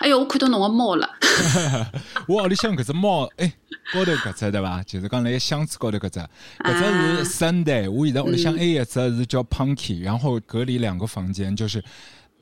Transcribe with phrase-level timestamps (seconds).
[0.00, 1.08] 哎哟，我看到侬个猫了。
[2.26, 3.52] 我屋里向搿只猫，哎，
[3.92, 4.82] 高头搿只对伐？
[4.84, 6.20] 就是讲辣箱子高头搿只，
[6.64, 7.90] 搿只是 Sunday。
[7.90, 11.84] 我现在屋里向还有一只是叫 Punky，然后隔离两个房间，就是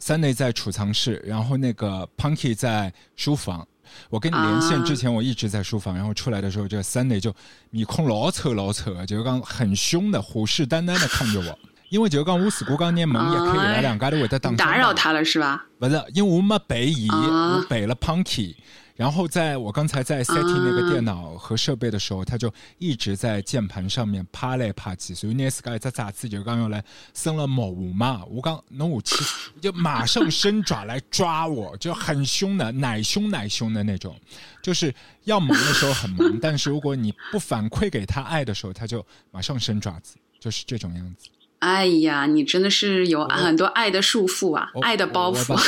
[0.01, 3.67] Sunday 在储藏室，然后那个 Punky 在书房。
[4.09, 7.35] 我跟你连线之前，我一直在书房，然后出来的时候，这 Sunday 就
[7.71, 11.59] 面孔老丑老丑的，就是讲很凶的，虎视眈眈的看着我。
[11.89, 15.65] 因为就是讲我如果讲拿门一开，伊拉两家都会得打打扰他了是吧？
[15.79, 18.55] 不是，因为我没背伊，我背了 Punky。
[18.95, 26.83] 然后在我刚才在 setting 那个电脑和设备的时候，他就一直在键盘上面趴来趴去，所以那时个在杂志就刚用来
[27.15, 29.15] 生了毛嘛，我刚弄武器
[29.61, 34.17] 就马上伸爪来抓我，就很凶的，奶凶奶凶的那种，
[34.61, 41.29] 就是要萌的时候很萌，但是如果你不反馈给他爱的时候，他就马上伸爪子，就是这种样子。
[41.61, 45.59] 哎呀，你真的是有很多爱的束缚啊，爱的包袱。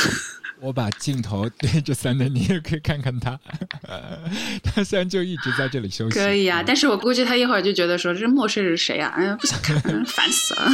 [0.59, 3.39] 我把镜头对着三的，你也可以看看他。
[4.63, 6.19] 他虽然就一直在这里休息。
[6.19, 9.11] 可以啊，但是我估计他一会儿就觉得说这陌生人是谁啊？
[9.17, 10.71] 哎呀，不想看，烦死了。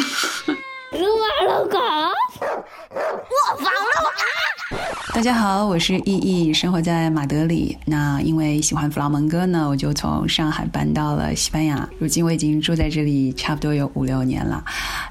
[0.91, 5.13] 撸啊撸狗，我房了啊！
[5.13, 7.78] 大家好，我是意意，生活在马德里。
[7.86, 11.88] 那因为喜欢弗朗门哥呢，我就从上海搬到了西班牙。
[12.00, 14.63] 如今我已经住在这里差不多有五六年了。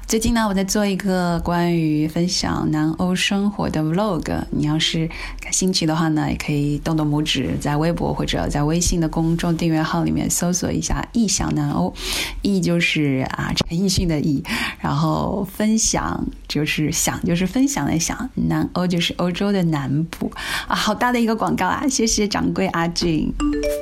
[0.07, 4.41] 最近呢，我在做一个关于分享南欧生活的 vlog。
[4.51, 5.07] 你要是
[5.39, 11.93] 感兴趣的话呢，也可以动动拇指，在微博或者在微信的公众订阅号里面搜索一下“异想南欧”。
[12.41, 14.43] 异就是啊，陈奕迅的异，
[14.79, 15.67] 然后分。
[15.67, 18.29] 分享就是想，就是分享的想。
[18.35, 20.31] 南欧就是欧洲的南部
[20.65, 21.85] 啊，好大的一个广告啊！
[21.89, 23.33] 谢谢掌柜阿俊。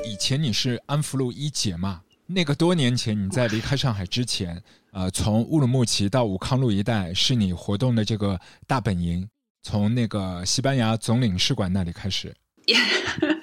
[0.04, 2.02] 以前你是安福路一姐嘛？
[2.28, 9.28] 那个多年前你在离开上海之前，呃，从乌鲁木齐到武康路一带是你活动的这个大本营，
[9.62, 12.34] 从那个西班牙总领事馆那里开始。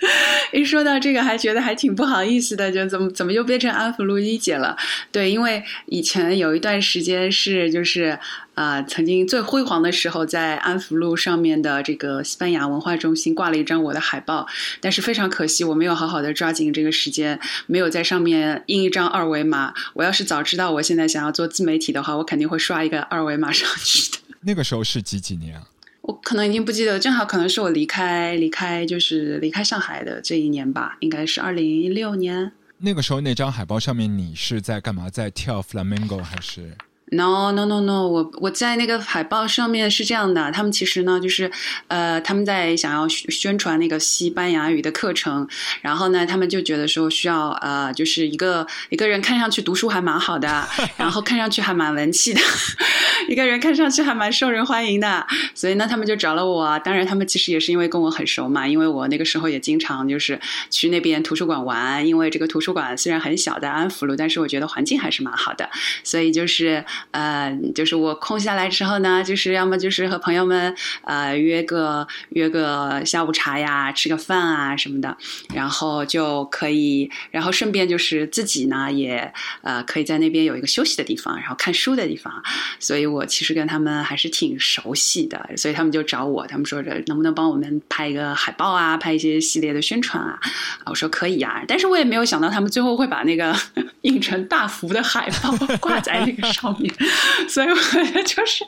[0.52, 4.76] 一说到这个，还觉得还挺不好意思的，就怎么怎么又变成安福路一姐了？
[5.10, 8.18] 对，因为以前有一段时间是就是
[8.54, 14.46] 啊，曾经最辉煌的时候，在安福路上面的这个西班牙文化中心挂了一张我的海报，
[14.80, 19.72] 但是非常可惜，我没有好好的抓紧这个时间，没有在上面印一张二维码。
[19.94, 24.18] 我要是早知道我现在想要做自媒体的话，我肯定会刷一个二维码上去的。
[24.44, 25.62] 那个时候是几几年啊？
[26.02, 32.52] 我可能已经不记得，正好可能是我离开离开就是离开上海的这一年吧，应该是二零一六年。
[32.78, 35.08] 那个时候那张海报上面你是在干嘛？
[35.08, 36.76] 在跳 flamingo 还是
[37.14, 41.50] ？No no no no，我我在那个海报上面是这样的，他们其实呢就是，
[41.88, 45.46] 呃，他们在想要宣传那个西班牙语的课程，
[45.82, 52.40] 然后呢，他们就觉得说需要呃，就是一个一个人看上去读书还蛮好的， 然后看上去还蛮文气的，
[53.28, 56.78] 一个人看上去还蛮受人欢迎的，所以呢，他们就找了我。
[56.78, 60.40] 当然，他们其实也是因为跟我很熟嘛，因为我那个时候也经常就是
[60.70, 65.68] 去那边图书馆玩，因为这个图书馆虽然很小，在安福路，但是我觉得环境还是蛮好的，
[66.02, 66.82] 所以就是。
[67.10, 70.74] 呃，就是我空下来之后呢，就是要么就是和朋友们
[71.04, 75.16] 呃约个约个下午茶呀，吃个饭啊什么的，
[75.54, 79.32] 然后就可以，然后顺便就是自己呢也
[79.62, 82.32] 呃可以在那边有一个休息的地方，然后看书的地方，
[82.78, 90.38] 所以我其实跟他们还是挺熟悉的，所以他们就找我，他们说着能不能帮我们拍一个海报啊，拍一些系列的宣传啊，
[90.86, 93.54] 我说可以啊，但是我也没有想到他们最后会把那个
[94.02, 96.91] 印成大幅的海报挂在那个上面。
[97.48, 97.74] 所以我
[98.22, 98.64] 就是，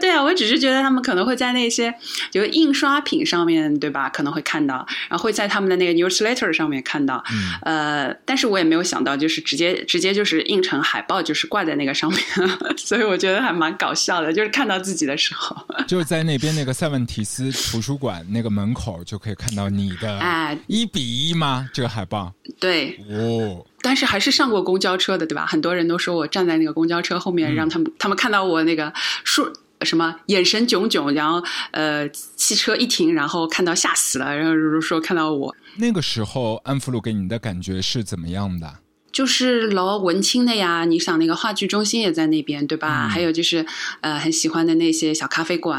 [0.00, 1.92] 对啊，我只是觉得他们可能会在那些
[2.30, 12.20] 就印刷品上面对吧，可能会看到，然后会在他们的那个 newsletter 上面看到，嗯呃，但是我也没有想到，就是直接直接就是印成海报，就是挂在那个上面，
[12.76, 15.56] 所以我觉得还蛮搞笑的，就是看到自己的时候，
[15.86, 21.68] 就是在那边那个塞文提斯图书馆那个门口就可以看到你的，哎，一比一吗？
[21.72, 22.32] 这个海报？
[22.60, 23.64] 对，哦。
[23.82, 25.44] 但是还是上过公交车的，对吧？
[25.44, 28.92] 很多人都说我站在那个公交车后面，让他们他们看到我那个
[29.24, 35.54] 说什么眼神炯炯，然后呃汽车一停，然后看到吓死了，然后说看到我。
[35.76, 38.78] 那个时候安福路给你的感觉是怎么样的？
[39.12, 43.06] 就是老文青的呀，你想那个话剧中心也在那边，对吧？
[43.08, 43.64] 还有就是
[44.00, 45.78] 呃很喜欢的那些小咖啡馆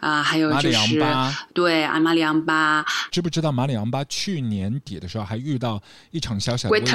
[0.00, 1.02] 啊，还有就是
[1.54, 2.84] 对阿马里昂巴。
[3.10, 6.92] 知不知道马里昂巴去年底的时候还遇到一场小小的危机？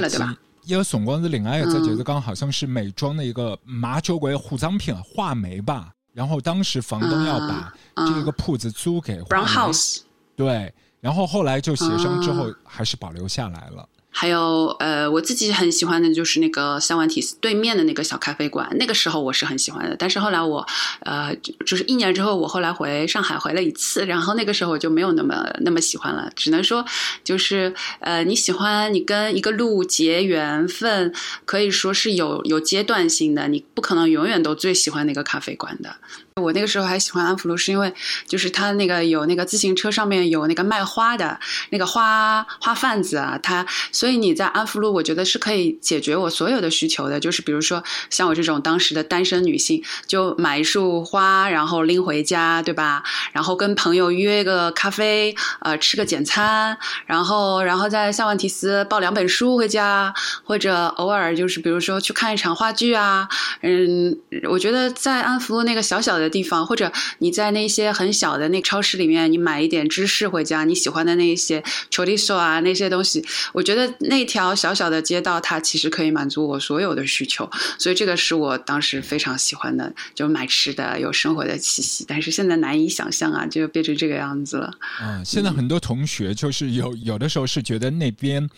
[0.66, 10.02] 因为总光子另外一个就是刚好像是美妆的一个麻酒馆护脏品画眉吧，然后当时房东要把这个铺子租给 Brown House，
[10.36, 13.88] 对，然后后来就协商之后还是保留下来了。
[14.20, 19.96] 还有呃，我自己很喜欢的就是那个三万体对面的那个小咖啡馆，那个时候我是很喜欢的。
[19.96, 20.66] 但是后来我
[21.02, 21.36] 呃，
[21.68, 26.32] 就是一年之后，我后来回上海回了一次，然后那个时候我就没有那么那么喜欢了。
[26.36, 26.84] 只能说
[27.24, 31.14] 就是呃，你喜欢你跟一个路结缘分，
[31.46, 35.98] 可以说是有有阶段性的，你不可能永远都最喜欢那个咖啡馆的。
[36.38, 37.92] 我那个时候还喜欢安福路，是因为
[38.28, 41.40] 就是他那个有那个自行车上面有那个卖花的
[41.72, 47.20] 那个花花贩子啊，他所以你在安福路，我觉得是可以解决我所有的需求的。
[47.20, 53.04] 就是比如说像我这种当时的单身女性，就买一束花，然后拎回家，对吧？
[53.32, 60.14] 然后跟朋友约个咖啡，呃，吃个简餐，然后然后在萨万提斯抱两本书回家，
[60.44, 63.28] 或者偶尔就是比如说去看一场话剧啊，
[63.62, 64.16] 嗯，
[64.50, 66.27] 我觉得在安福路那个小小的。
[66.30, 82.06] 地方，或者你在那些很小的那超市里面，你买一点芝士回家，你喜欢的那一些 chorizo 啊那些东西，我觉得那条小小的街道，它其实可以满足我所有的需求，所以这个是我当时非常喜欢的，就买吃的，有生活的气息。
[82.08, 84.72] 但是现在难以想象啊，就变成这个样子了。
[85.02, 88.50] 嗯，现在很多同学就是有有的时候是觉得那边。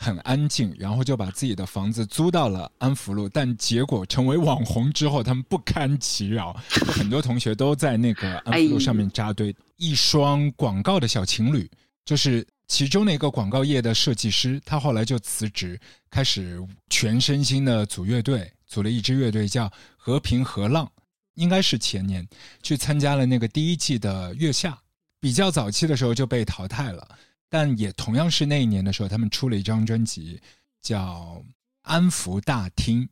[0.00, 6.52] 很安静，然后就把自己的房子租到了安福路，但结果成为网红之后，他们不堪其扰，
[6.94, 9.54] 很多同学都在那个安福路上面扎堆。
[9.76, 11.68] 一双广告的小情侣，
[12.04, 15.78] 就是其中的一个广告业的设计师，他后来就辞职，
[16.08, 20.88] 开始全身心的组乐队，组了一支乐队叫和平和浪，
[21.34, 22.24] 应该是前年
[22.62, 24.78] 去参加了那个第一季的月下，
[25.18, 27.08] 比较早期的时候就被淘汰了。
[27.48, 30.40] 但也同样是那一年的时候，他们出了一张专辑，
[30.82, 31.42] 叫
[31.82, 33.02] 《安福大厅》。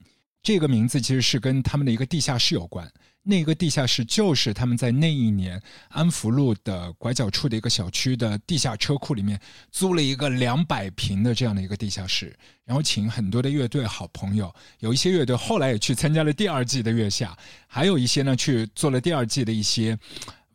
[0.42, 2.88] 这个名字其实是跟他们的一个地下室有关。
[3.28, 9.40] 那个地下室就是他们在那一年安福路的拐角处的一个小区的地下车库里面
[9.72, 12.32] 租了一个两百平的这样的一个地下室，
[12.64, 17.36] 然后请很多的乐队好朋友，有一些乐队后来也去参加了第二季的月下，
[17.66, 19.98] 还有一些呢去做了第二季的一些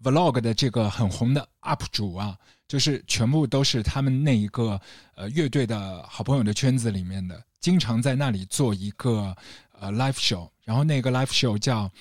[0.02, 2.38] vlog 的这个很红的 up 主啊。
[2.72, 4.80] 就是全部都是他们那一个
[5.16, 9.36] 呃乐队的好朋友的圈子里面的，经常在那里做一个
[9.78, 11.92] 呃 live show，然后那个 live show 叫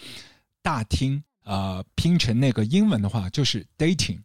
[0.62, 4.20] 大厅，呃拼成那个英文的话就是 dating，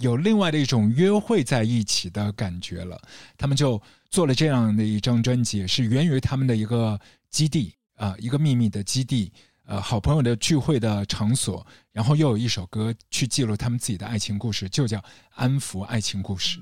[0.00, 3.00] 有另外的一种约会在一起的感觉了。
[3.36, 3.80] 他们就
[4.10, 9.32] 做了这样的一张专辑，是源于他们的一个基地啊，一个秘密的基地。
[9.68, 14.96] 呃，好朋友的聚会的场所，然后又有一首歌去记录他们自己的爱情故事，就叫
[15.34, 16.58] 《安抚爱情故事》。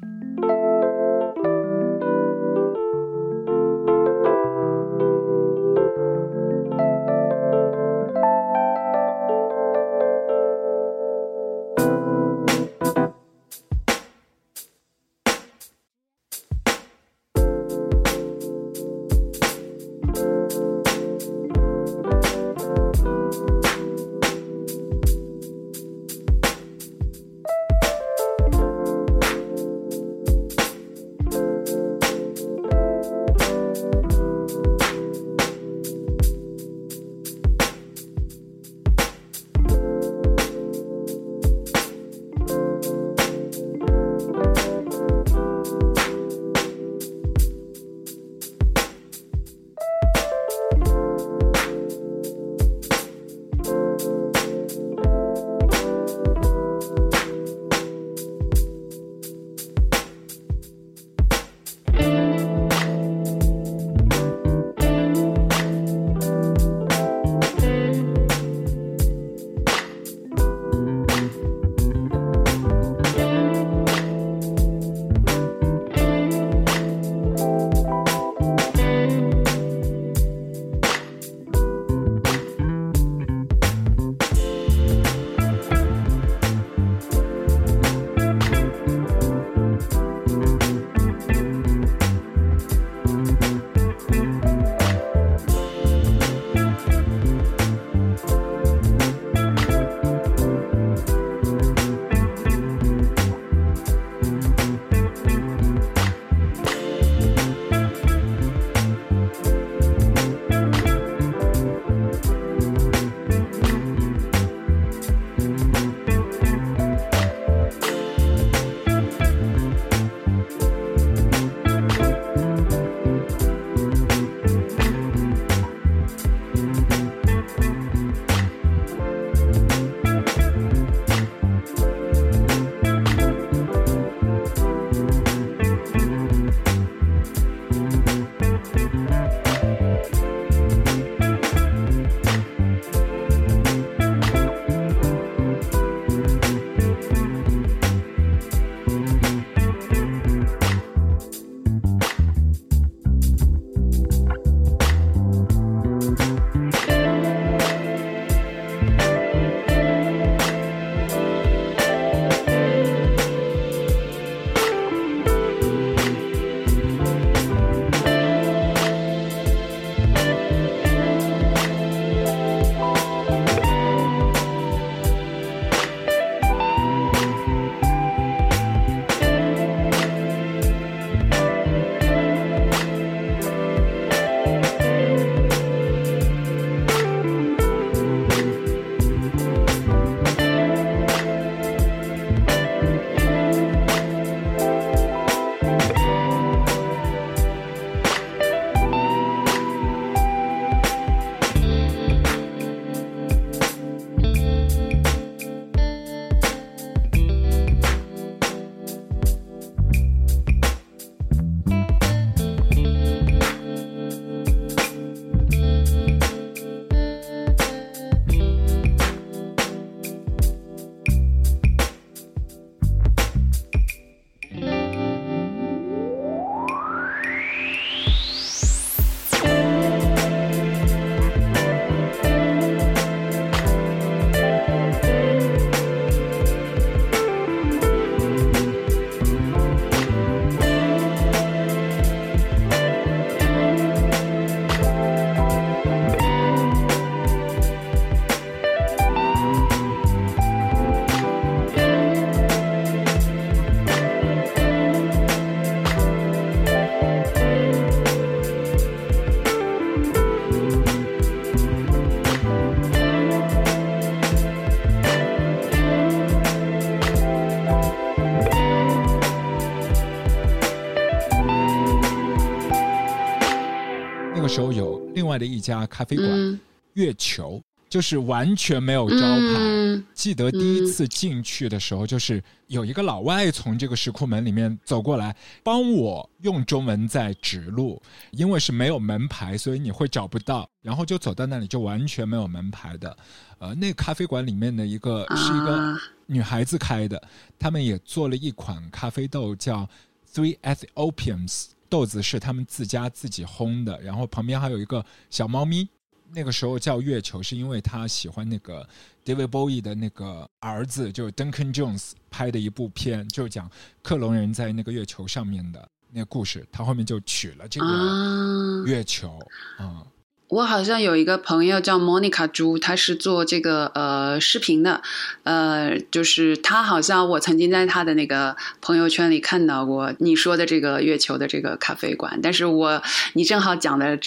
[275.37, 276.61] 外的一家咖啡馆
[276.95, 277.63] 月球。
[277.89, 280.03] 就是完全没有招牌。
[280.13, 288.03] 记得第一次进去的时候，就是有一个老外从这个石库门里面走过来，帮我用中文在指路。
[288.33, 290.69] 因为是没有门牌，所以你会找不到。
[290.83, 293.17] 然后就走到那里，就完全没有门牌的。
[293.59, 297.23] 呃，那咖啡馆里面的一个是一个女孩子开的，
[297.57, 299.89] 他们也做了一款咖啡豆，叫
[300.35, 304.01] Three Ethiopians，豆子是他们自家自己烘的。
[304.01, 305.89] 然后旁边还有一个小猫咪。
[306.33, 308.85] 那个时候叫月球，是因为他喜欢那个
[309.25, 313.71] David Bowie 的那个儿子，就是 Duncan Jones 拍的一部片，就是讲
[314.03, 316.67] 克隆人在那个月球上面的那个故事。
[316.73, 319.39] 他后面就取了这个月球。
[319.79, 320.05] 啊，
[320.49, 325.03] 我好像有一个朋友叫 Monica 朱，他是做这个呃视频的，
[325.43, 333.03] 呃，就是他好像我曾经在他的那个朋友圈里看到过你说的这个月球的这个咖啡馆，但是我
[333.35, 334.19] 你正好讲的。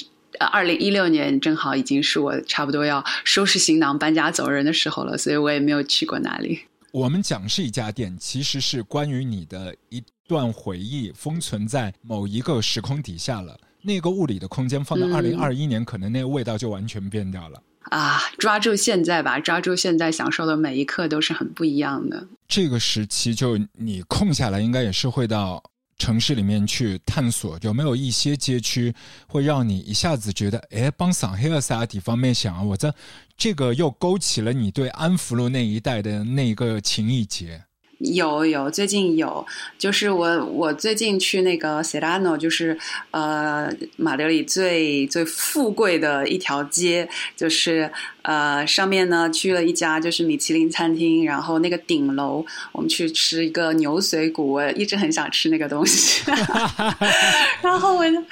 [0.53, 6.61] 二零一六年正好已经是我差不多要收拾行囊搬家走人的时候了，所以我也没有去过那里。
[6.91, 13.57] 我们讲是一家店，其实是关于你的一段回忆封存在某一个时空底下了。
[13.81, 17.61] 那个物理的空间放到二零二一年，可能那个味道就完全变掉了。
[17.91, 22.27] 啊，抓住现在吧，抓住现在享受的每一刻都是很不一样的。
[22.47, 25.63] 这个时期，就你空下来，应该也是会到。
[26.01, 28.95] 城市里面去探索，有没有一些街区
[29.27, 32.95] 会让你一下子觉得，哎，帮上海尔萨底方面想啊，我这
[33.35, 37.61] 这个又勾起了你对安福路那一带的那个情谊结。
[37.99, 39.45] 有有，最近有，
[39.77, 42.77] 就是我我最近去那个 Serrano，就是
[43.11, 47.91] 呃马德里最最富贵的一条街，就是
[48.21, 56.23] 呃上面呢去了一家就是米其林餐厅，然后那个顶楼我们去吃一个牛髓骨，我一直很想吃那个东西，
[57.61, 58.23] 然后我就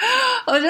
[0.45, 0.67] 我就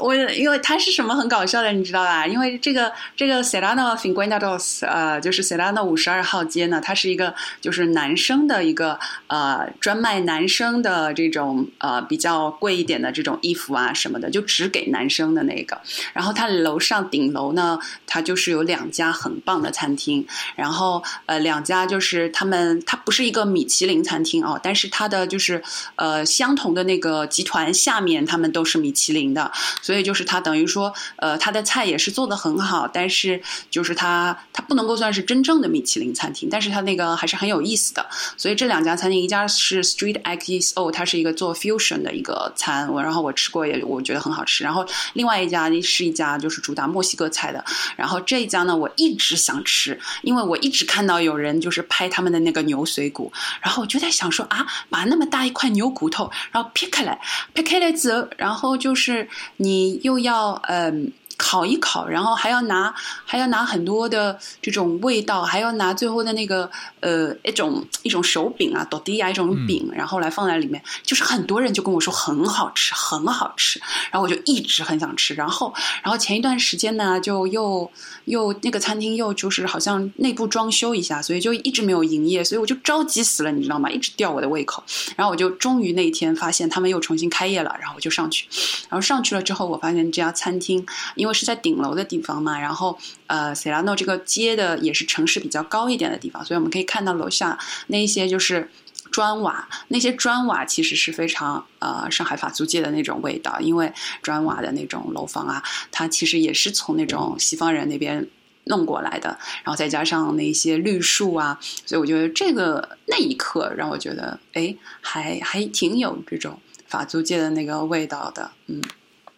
[0.00, 2.26] 我因为它是什么很搞笑的，你知道吧？
[2.26, 15.80] 因为这个这个 Serrano Cinquanta Dos，呃，就是 Serrano 五十二号街呢，它是一个就是生的一个呃，专卖男生的这种呃比较贵一点的这种衣服啊什么的，就只给男生的那个。
[16.12, 20.26] 然后它楼上顶楼呢，它就是有两家很棒的餐厅。
[20.54, 25.62] 然后呃，两家就是他们，它不是一个米其林餐厅哦，但是它的就是
[25.96, 29.50] 呃相同的那个集团下面，他们都是米其林的。
[29.82, 38.05] 所以就是它等于说呃，它的菜也是做的很好，但是就是它它不能够算是真正的米其林餐厅，但是它那个还是很有意思的。
[38.36, 44.64] 所以这两家餐厅，一家是 Street XO，它是一个做 fusion 的一个餐，我然后我吃过也我觉得很好吃。
[44.64, 47.64] 然后另外一家是一家就是主打墨西哥菜的，
[47.96, 57.20] 然后这一家呢我一直想吃，因为我一直看到有人就是拍他们的那个牛髓骨，然后我就在想说啊，把那么大一块牛骨头，然后劈开来，
[57.52, 61.12] 劈开来之后，然后就是你又要嗯。
[61.36, 70.82] 烤一烤，然后还要拿还要拿很多的这种味道，还要拿最后的那个呃一种一种手柄啊，抖地啊一种饼，然后来放在里面。
[71.02, 75.34] 就是很多人就跟我说很好吃，很好吃，然后我就一直很想吃。
[75.34, 77.90] 然后然后前一段时间呢，就又
[78.24, 83.90] 又那个餐厅又就是好像内部装修一下，所以就一直没有营业，所以我就着急死了，你知道吗？
[83.90, 84.82] 一直吊我的胃口。
[85.16, 88.46] 然后我就终于那一天发现他们又重新开业了，然后我就上去，
[88.88, 98.70] 然后上去了之后，我发现这家餐厅因因为是在顶楼的地方嘛，然后呃，塞拉诺这个街的也是城市比较高一点的地方，所以我们可以看到楼下那一些就是
[99.10, 103.92] 砖瓦，那些砖瓦其实是非常呃上海法租界的那种味道，因为
[104.22, 108.24] 砖瓦的那种楼房啊，它其实也是从那种西方人那边
[108.66, 118.80] 弄过来的，然后再加上那些绿树啊，所以我觉得这个那一刻让我觉得，哎，还还挺有这种法租界的那个味道的，嗯。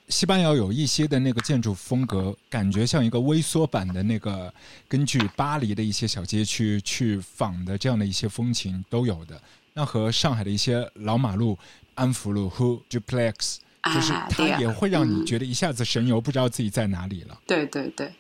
[0.09, 4.53] 西班牙有一些的那个建筑风格，感觉像一个微缩版的那个，
[4.89, 9.41] 根据巴黎的一些小街区去仿的这样的一些风情都有的。
[9.75, 11.57] 那和上海的一些老马路，
[11.95, 13.59] 安福路和 Duplex，
[13.95, 17.39] 就是它也会让你觉得一下子神游，不知道自己在哪里了。
[17.47, 18.11] 对对对，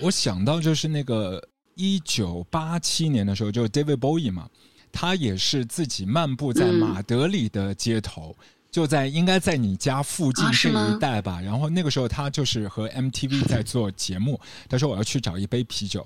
[0.00, 4.48] 我想到就是那个一九八七年的时候，就 David Bowie 嘛，
[4.90, 8.34] 他也是自己漫步在马德里的街头。
[8.74, 16.04] 就在应该在你家附近这一带吧，然后那个时候他就是和 MTV 在做节目，他说我要去找一杯啤酒，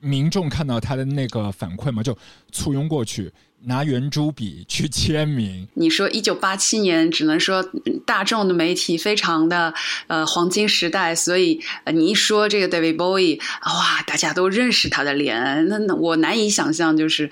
[0.00, 2.16] 民众看到他的那个反馈嘛，就
[2.50, 3.30] 簇拥过去
[3.64, 5.68] 拿圆珠笔去签名。
[5.74, 7.62] 你说一九八七年，只能说
[8.06, 9.74] 大众的媒体非常的
[10.06, 11.60] 呃黄金时代，所以
[11.92, 17.30] 你一说这个 David Bowie，哇，大家都认识他的脸，那那我难以想象就是。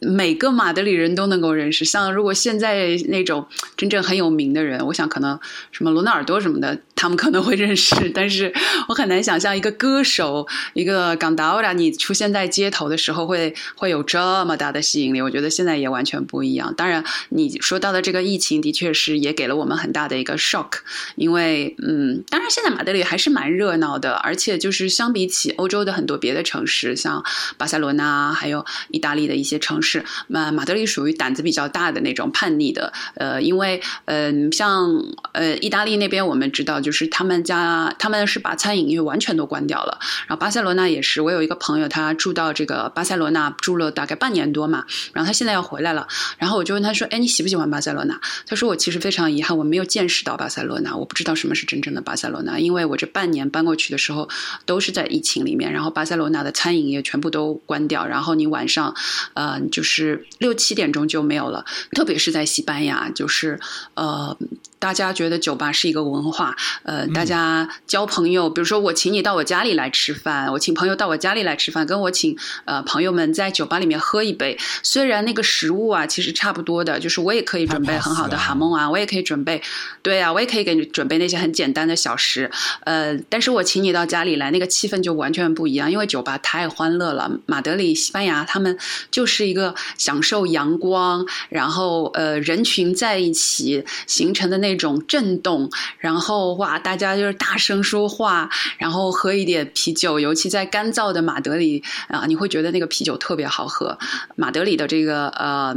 [0.00, 1.84] 每个马德里人都能够认识。
[1.84, 5.38] 像如果现在那种真正很有名的人，我想可能
[5.72, 7.94] 什么罗纳尔多什么的，他们可能会认识。
[8.14, 8.52] 但是
[8.88, 15.20] 我很难想象一个歌手，一个港达拉，你出现在街头的时候会会有这么大的吸引力。
[15.20, 16.72] 我觉得现在也完全不一样。
[16.76, 20.78] 当然，你说到的这个疫情，的确是也给了我们很大的一个 shock。
[21.16, 27.24] 因为，嗯，当然现在马德里还是蛮热闹的，而且就是相比起欧洲的很多别的城市，像
[27.56, 29.87] 巴塞罗那，还有意大利的一些城市。
[29.88, 34.86] 是，马马德里属于胆子比较大的那种叛逆的，呃，因为，嗯，像
[35.32, 39.98] 呃意大利那边，我们知道，就是他们家他们是把餐饮业完全都关掉了。
[40.26, 54.28] 然后巴塞罗那也是，我有一个朋友，他住到这个巴塞罗那住了大概半年多嘛，然后他现在要回来了，然后我就问他说：“哎，你喜不喜欢巴塞罗那？”他说：“我其实非常遗憾，我没有见识到巴塞罗那，我不知道什么是真正的巴塞罗那，因为我这半年搬过去的时候
[54.66, 58.94] 都是在疫情里面，然后巴塞罗那的餐饮业全部都关掉，然后你晚上，
[59.34, 63.58] 呃。”就是六七点钟就没有了，特别是在西班牙，就是
[63.94, 64.36] 呃。
[64.80, 74.56] 大家觉得酒吧是一个文化，呃，大家交朋友，比如说我请你到我家里来吃饭，我请朋友到我家里来吃饭，跟我请呃朋友们在酒吧里面喝一杯。
[74.84, 79.60] 虽然那个食物啊其实差不多的，就是我也可以准备很好的哈蒙啊，我也可以准备，
[80.00, 82.48] 对啊，我也可以给你准备那些很简单的小食，
[82.84, 87.28] 呃，但是我请你到家里来，那个气氛就完全不一样，因为酒吧太欢乐了。
[87.46, 88.78] 马德里、西班牙他们
[89.10, 89.67] 就是一个
[89.98, 94.78] 享受阳光，然后呃人群在一起形成的那。
[94.78, 103.98] 种震动，然后哇，大家就是大声说话，然后喝一点啤酒，尤其在干燥的马德里啊，你会觉得那个啤酒特别好喝。
[104.36, 105.74] 马德里的这个呃。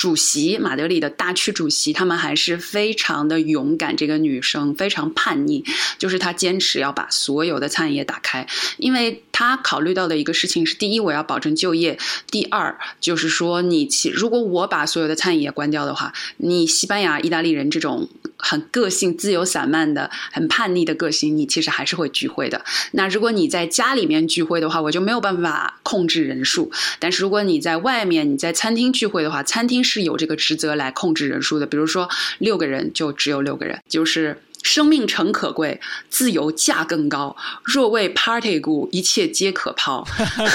[0.00, 3.94] 主席马德里的大区主席，他们还是非常的勇敢。
[3.94, 5.62] 这个女生非常叛逆，
[5.98, 8.46] 就是她坚持要把所有的餐饮业打开，
[8.78, 11.98] 因为她考虑到的一个事情是：第一，我要保证就业；
[12.30, 18.08] 第二，就是说你如果我把所有的餐饮业关掉的话，你西班牙、意大利人这种
[18.42, 22.64] 很个性、自由散漫的、很叛逆的个性，你其实还是会聚会的。
[22.92, 37.36] 那如果你在家里面聚会的话，我就没有办法控制人数；但是如果你在外面，你在餐厅聚会的话，餐厅是有这个职责来控制人数的，比如说六个人就只有六个人，就是生命诚可贵，自由价更高。
[37.64, 40.06] 若为 party 故，一切皆可抛。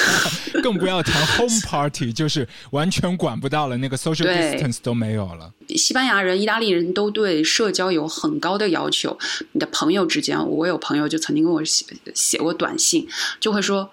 [0.63, 5.51] 更不要谈 home party，就是完全管不到了，那个 social distance 都没有了。
[5.69, 9.17] 西班牙人、意大利人都对社交有很高的要求。
[9.51, 13.07] 你的朋友之间，我有朋友就曾经跟我写写过短信，
[13.39, 13.89] 就会说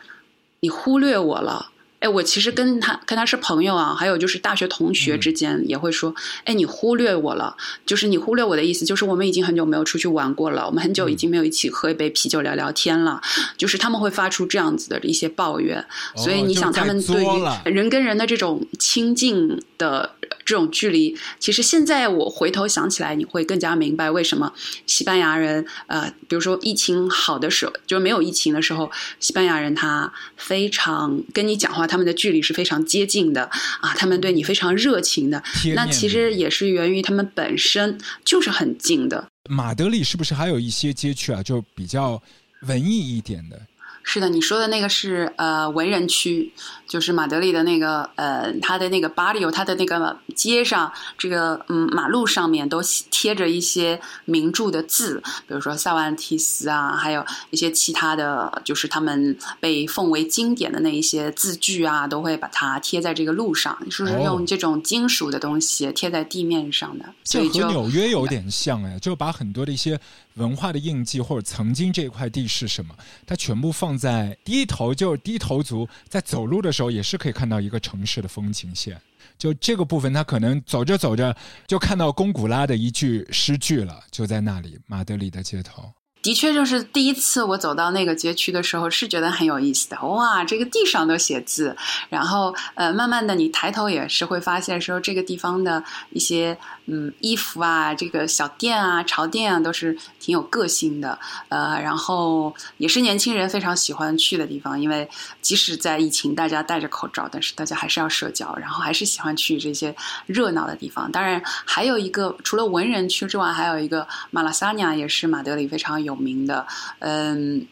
[0.60, 1.71] 你忽略我了。
[2.02, 6.12] 哎，我其实跟他跟他是朋友啊，还有就是大学同学之间也会说，
[6.44, 13.22] 哎，你忽略我了，就是你忽略我的意思，就是我们已经很久没有出去玩过了，我们很久已经没有一起喝一杯啤酒聊聊天了，
[13.56, 15.86] 就是他们会发出这样子的一些抱怨，
[16.16, 20.10] 所以你想他们对于人跟人的这种亲近的。
[20.44, 24.52] 这种距离，其实现在我回头想起来，你会更加明白为什么
[24.86, 33.42] 西班牙人，呃，比如说疫情好的时候，就是没有疫情的时候，西班牙人他非常跟你讲话，他们的距离是非常接近的
[33.82, 35.42] 啊，他们对你非常热情的。
[35.76, 39.28] 那其实也是源于他们本身就是很近的。
[39.50, 42.22] 马德里是不是还有一些街区啊，就比较
[42.62, 43.60] 文艺一点的？
[44.04, 46.52] 是的，你说的那个是呃文人区，
[46.92, 67.06] 就是马德里的那个呃，它的那个巴里欧，它的那个街上，这个嗯马路上面都贴着一些名著的字，比如说塞万提斯啊，还有一些其他的就是他们被奉为经典的那一些字句啊，都会把它贴在这个路上，就是用这种金属的东西贴在地面上的。
[67.24, 69.98] 这和纽约有点像哎，就把很多的一些。
[70.36, 72.94] 文化的印记，或者曾经这块地是什么，
[73.26, 79.00] 它全部放在低头，就是低头族在走路的时候，也是可以看到一个城市的风景线。
[79.38, 81.34] 就这个部分，他可能走着走着
[81.66, 85.92] 就看到龚古拉的一句诗句了，就在那里，马德里的街头。
[86.22, 90.00] 的确，就是第一次我走到那个街区的时候，是觉得很有意思的。
[90.02, 91.76] 哇，这个地上都写字，
[92.08, 96.56] 然后呃，慢慢的你抬头也是会发现说，这个地方的一些
[96.86, 101.18] 嗯衣服啊，这个小店啊、潮店啊，都是挺有个性的。
[101.48, 109.92] 呃，然后也是年轻人非常喜欢去的地方，因为即使在疫情，大家戴着口罩，但是大家还是要社交，然后还是喜欢去这些
[110.26, 111.10] 热闹的地方。
[111.10, 116.11] 当然，还有一个除了文人区之外，还有一个马拉萨尼亚，也是马德里非常有。
[116.12, 116.66] 有名的，
[116.98, 117.66] 嗯，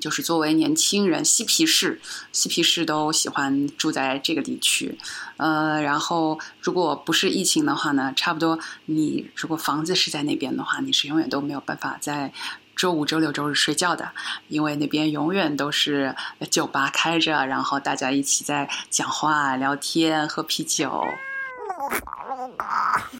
[0.00, 2.00] 就是作为年轻人，嬉皮士，
[2.32, 4.98] 嬉皮士都喜欢住在这个地区，
[5.36, 12.32] 呃，然后如果不是疫情的话呢，差不多你如果房子是在那边的话，你是永远都没有办法在。
[12.76, 14.10] 周五、周六、周日睡觉的，
[14.48, 16.16] 因为那边永远都是
[16.50, 21.04] 酒吧开着，然后大家一起在讲话、聊天、喝啤酒。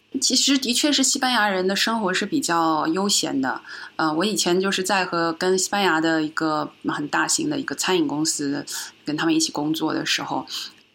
[0.21, 3.59] 其实的确是西班牙人的生活是比较悠闲的。
[3.95, 8.65] 呃，我以前就是在和跟西班牙的一个很大型的一个餐饮公司
[9.03, 10.45] 跟他们一起工作的时候，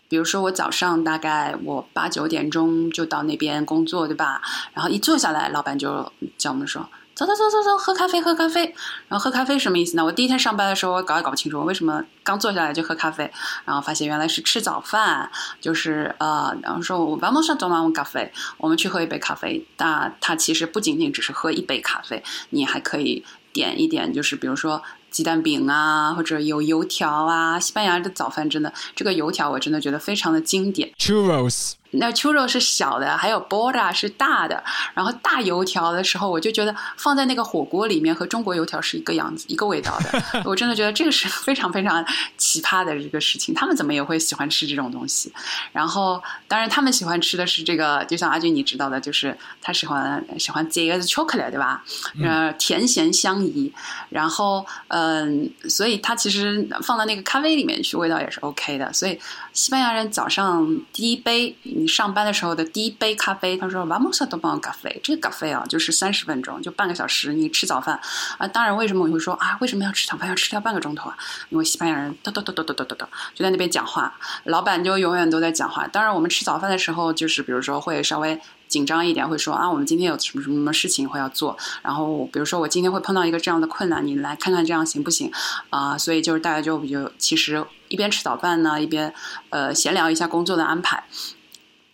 [0.08, 4.40] 比如说我早上大概我八九点钟就到那边工作，对吧？
[4.72, 6.88] 然后一坐下来，老板就叫我们说。
[7.16, 8.74] 走走走走走，喝咖啡喝咖啡，
[9.09, 10.05] 然后喝咖啡什么意思呢？
[10.05, 13.33] 我第一天上班的时候，我搞也搞不清楚，为什么刚坐下来就喝咖啡，
[13.64, 19.66] 然后发现原来是吃早饭，就是呃，然后说我 vamos a tomar un café，我们去喝一杯咖啡。
[19.79, 27.59] 那它其实不仅仅只是喝一杯咖啡，你还可以点一点，就是比如说鸡蛋饼啊，或者有油条啊。
[27.59, 30.92] 西班牙的早饭真的，这个油条我真的觉得非常的经典。
[30.98, 31.72] Churros。
[31.92, 34.62] 那秋肉是小的，还有 bora 是大的。
[34.94, 40.42] 然后大油条的时候，我就觉得放在那个火锅里面和中国油条是一个样子、一个味道的。
[40.44, 42.05] 我真的觉得这个是 非常非常
[42.37, 43.55] 奇葩的一个事情。
[43.55, 45.33] 他们怎么也会喜欢吃这种东西？
[45.72, 51.83] 然后，当然他们喜欢吃的是这个，就像阿俊你知道的，就是他喜欢喜欢这个 chocolate 对吧？
[52.22, 53.72] 呃，甜咸相宜。
[54.11, 58.92] 然后，嗯，所以它其实放到那个咖啡里面去，味道也是 OK 的。
[58.92, 59.18] 所以
[59.57, 67.33] 西班牙人早上第一杯，你上班的时候的第一杯咖啡，他说 “vamos a tomar café”，这个咖啡啊，就是三十分钟，就半个小时。
[67.33, 67.99] 你吃早饭
[68.37, 71.16] 啊，当然为什么我会说啊，为什么要吃早饭要吃掉半个钟头啊？
[71.49, 74.14] 因为西班牙人嘟嘟嘟嘟嘟嘟嘟嘟就在那边讲话，
[74.45, 75.87] 老板就永远都在讲话。
[75.87, 81.57] 当然我们吃早饭的时候，就是比如说会稍微紧张一点，会说啊，我们今天有什么什么事情会要做。
[81.83, 85.31] 然后比如说我今天会碰到一个这样的困难，你来看看这样行不行
[85.70, 85.96] 啊？
[85.96, 89.12] 所以就是大家就比较其实一边吃早饭呢，一边
[89.50, 91.05] 呃闲聊一下工作的安排。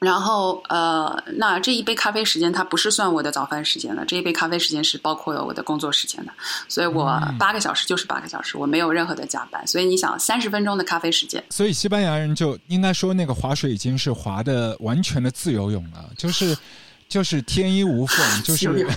[0.03, 6.33] 然后，呃，那这一杯咖啡时间它不是算我的早饭时间的，这一杯咖啡时间是包括了我的工作时间的，
[6.69, 9.65] 所以我八个小时就是八个小时，我没有任何的加班。
[9.65, 16.59] 所以你想，三十分钟的咖啡时间，所以西班牙人就应该说那个划水已经是划的完全的自由泳了，就是
[17.09, 18.85] 就是天衣无缝，就是。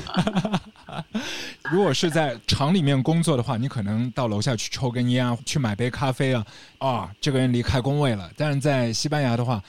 [1.69, 6.43] 如果是在厂里面工作的话，你可能到楼下去抽根烟啊，去买杯咖啡啊，
[6.79, 8.31] 啊，这个人离开工位了。
[8.35, 9.61] 但是在西班牙的话。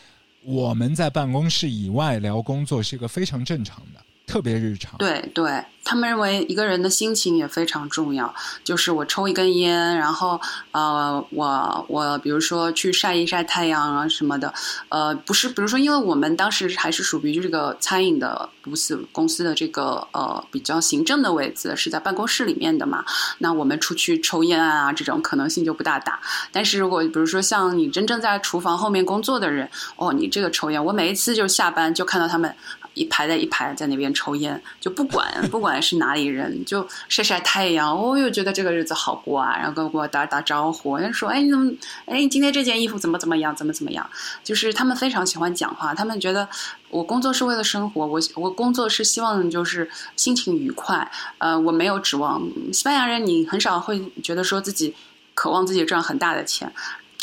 [0.47, 4.06] 我们在办公室以外聊工作是一个非常正常的。
[4.27, 8.35] 特别日常，对对，他们认为一个人的心情也非常重要。
[8.65, 10.39] 就是我抽一根烟，然后
[10.73, 14.53] 呃，我我比如说去晒一晒太阳啊什么的，
[14.89, 23.05] 呃，不是，比如说，因为我们当时还是属于这个餐饮的公司公司的这个呃比较行政的位置，是在办公室里面的嘛，
[23.39, 26.21] 那我们出去抽烟啊这种可能性就不大大。
[26.51, 32.53] 但是如果比如说像你真正在厨房后面工作的人，哦，你这个抽烟，我每一次就下班就看到他们。
[32.97, 37.95] 一排在一排在那边抽烟，就不管不管是哪里人，就晒晒太阳。
[37.95, 41.71] 哦又觉得这个日子好过啊，然后跟我打打招呼，人说：“哎，你怎么？
[42.07, 43.55] 哎，今天这件衣服怎么怎么样？
[43.55, 44.09] 怎么怎么样？”
[44.43, 46.49] 就是他们非常喜欢讲话，他们觉得
[46.89, 51.11] 我工作是为了生活，我我工作是希望就是心情愉快。
[51.37, 54.95] 呃，我没有指望西班牙人，你很少会觉得说自己
[55.35, 56.73] 渴望自己赚很大的钱。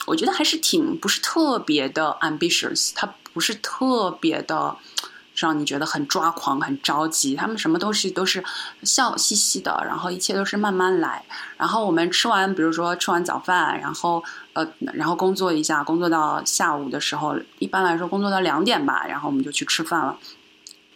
[0.06, 4.78] 我觉得还是挺不是特别的 ambitious，他不是特别的。
[5.36, 7.36] 让你觉得很抓狂、很着急。
[7.36, 8.44] 他们什么东西都是
[8.84, 11.24] 笑嘻嘻的，然后一切都是慢慢来。
[11.58, 20.18] 然后我们吃完，比如说吃完早饭，然后呃，然后工作一下，工作到下午的时候，一般来说工作到两点吧，然后我们就去吃饭了。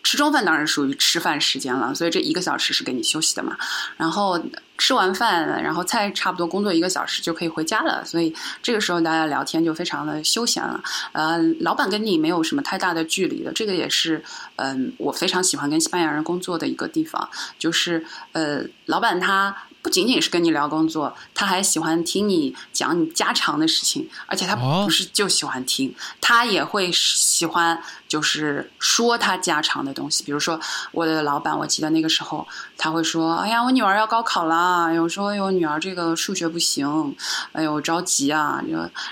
[0.08, 3.58] 吃中饭当然属于吃饭时间了，所以这一个小时是给你休息的嘛。
[3.98, 4.42] 然后
[4.78, 10.82] 吃完饭，然后菜差不多工作一个小时就可以回家了，所以这个时候大家聊天就非常的休闲了。
[11.12, 14.24] 呃，老板跟你没有什么太大的距离的，这个也是
[14.56, 19.54] 嗯，我非常喜欢跟西班牙人工作的一个地方，就是呃，老板他。
[19.88, 30.26] 不仅仅是跟你聊工作，他还喜欢听你讲你家常的事情，而且他不是就喜欢听，他也会喜欢就是说他家常的东西。
[30.26, 30.60] 比如说
[30.92, 32.46] 我的老板，我记得那个时候
[32.78, 37.16] 他会说：“哎呀，我女儿要高考了，有时候我女儿这个数学不行，
[37.54, 38.62] 哎呦着急啊。”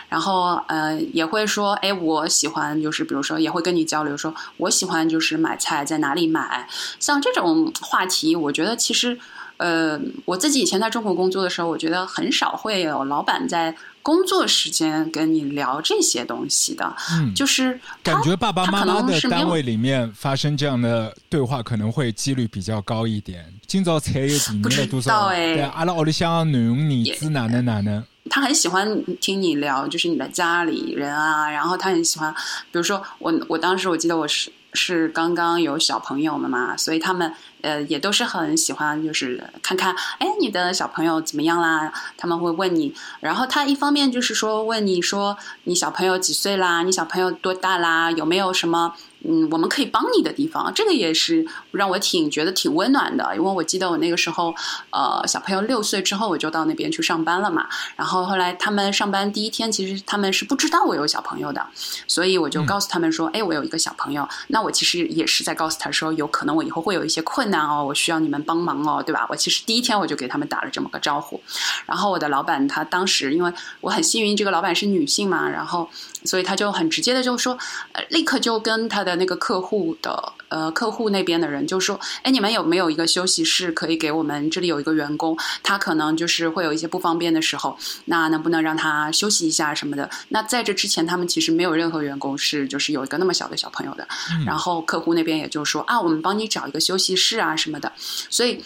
[0.10, 6.68] 然后呃也会说：“哎，我喜欢就是比如说也会跟你交流，说我喜欢就是买菜在哪里买。”
[7.00, 9.18] 像这种话题，我觉得其实。
[9.58, 16.96] 呃，我自己以前在中国工作的时候，我觉得很少会有老板在工作时间跟你聊这些东西的。
[17.12, 23.46] 嗯，就是感觉爸爸妈妈的单位里面发生这样的对话，可能会几率比较高一点。
[23.66, 25.30] 今早才有几年了多少？
[25.30, 28.04] 对，阿拉屋里向囡恩儿子哪能哪能？
[28.30, 31.50] 他很喜欢听你聊，就是你的家里人啊。
[31.50, 32.34] 然后他很喜欢，
[32.72, 34.52] 比如说我，我当时我记得我是。
[34.76, 41.92] 是刚刚有小朋友们嘛，所以他们呃也都是很喜欢，就是看看，哎，你的小朋友怎么样啦？
[42.18, 46.84] 他们会问你，然后他一方面就是说问你说你小朋友几岁啦？
[46.84, 48.12] 你小朋友多大啦？
[48.12, 48.94] 有没有什么？
[49.28, 53.36] 嗯，我们可以帮你的地方，这个也是让我挺觉得挺温暖的。
[53.36, 54.54] 因为我记得我那个时候，
[54.92, 57.68] 呃，小朋友六岁之后我就到那边去上班了嘛。
[57.96, 61.66] 然后后来他们上班第一天，其实他们是不知道我有小朋友的，
[62.08, 69.26] 所以我就告诉他们说：“哎，我有一个小朋友。”那我其实也是在告诉他说，有可能我以后会有一些困难哦，我需要你们帮忙哦，对吧？
[69.30, 71.42] 我其实第一天我就给他们打了这么个招呼。
[71.88, 75.90] 然后我的老板他当时因为我很幸运，这个老板是女性嘛，然后
[76.26, 77.58] 所以他就很直接的就说，
[77.94, 79.15] 呃，立刻就跟他的。
[79.16, 84.50] 那个客户的呃，客户那边的人就说：“哎，你们有没有一个休息室可以给我们？
[84.50, 90.10] 这里有一个员工，他可能就是会有一些不方便的时候，那能不能让他休息一下什么的？
[90.30, 94.08] 那在这之前，他们其实没有任何员工是就是有一个那么小的小朋友的。
[94.46, 97.92] 然后客户那边也就说啊，我们帮你找一个休息室啊什么的。
[98.30, 98.64] 所以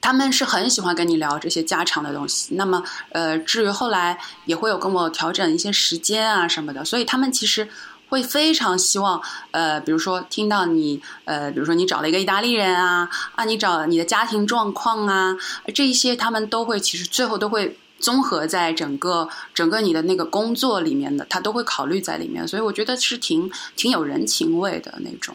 [0.00, 2.54] 他们是很喜欢跟你聊这些家常的东西。
[2.54, 2.82] 那么
[3.12, 6.84] 呃，至于后来也会有跟我调整一些时间啊什么的。
[6.84, 7.68] 所以他们其实。
[8.08, 15.36] 会非常希望，呃，比如说听到你，呃，比如说你找了一个意大利人啊，啊，你找你的家庭状况啊，
[15.74, 25.34] 这一些他们都会，其实最后都会综合在整个整个你的那个工作里面的，他都会考虑在里面，所以我觉得是挺挺有人情味的那种，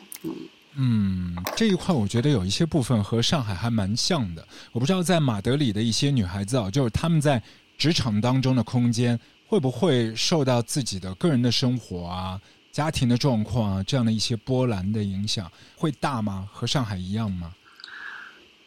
[0.76, 7.42] 嗯，这一块我觉得有一些部分和上海还蛮像的，我不知道在马德里的一些女孩子啊，就是他们在
[7.78, 12.40] 职场当中的空间会不会受到自己的个人的生活啊。
[12.80, 16.48] 家庭的状况啊，这样的一些波澜的影响会大吗？
[16.54, 17.52] 和上海一样吗？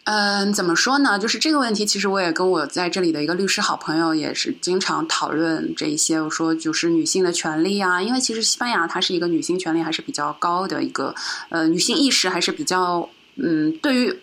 [0.05, 1.18] 嗯，怎么说呢？
[1.18, 6.20] 就是这个问题，其实我也跟我在这里的一个律师好朋友也是经常讨论这一些。
[6.20, 11.14] 我说，就是女性的权利啊，因为其实西班牙它是一个女性权利还是比较高的一个，
[11.48, 14.20] 呃，女性意识还是比较，嗯，对于。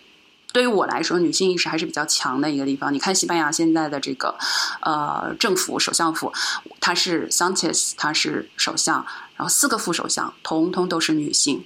[0.52, 2.92] 对于我来说，女性意识还是比较强的一个地方。
[2.92, 4.34] 你看西班牙现在的这个，
[4.80, 6.32] 呃，政府首相府，
[6.80, 9.04] 他是 Sanchez，他是首相，
[9.36, 11.64] 然后四个副首相，通通都是女性，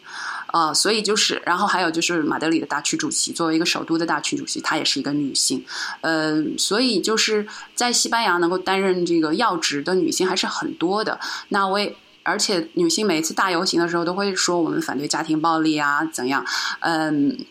[0.53, 5.65] 呃，所以就是，然后还有就是马德里的大区主席，作为一个首都的大区主席，她也是一个女性，
[6.03, 11.19] 呃，所以就是在西班牙能够担任这个要职的女性还是很多的。
[11.49, 16.45] 那我也，而且女性每一次大游行的时候都会说我们反对家庭暴力啊，怎样，
[16.81, 17.47] 嗯。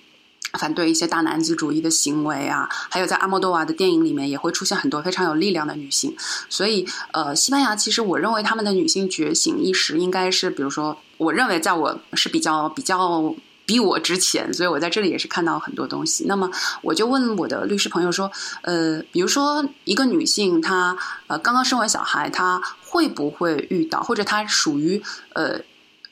[0.59, 6.15] 反对一些大男子主义的行为啊，还有在阿莫多瓦的电影里面也会出现很多非常有力量的女性，
[6.47, 13.33] 所以呃，西班牙其实我认为他们的女性觉醒意识应该是，比如说，我认为在我是比较比较
[13.65, 16.25] 比我之前，所以我在这里也是看到很多东西。
[16.27, 16.47] 那么
[16.83, 25.01] 我就问我的律师朋友说，呃，比如说一个女性她呃刚刚生完小孩，她会不会遇到，或者她属于
[25.33, 25.59] 呃。